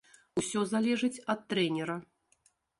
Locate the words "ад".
1.35-1.45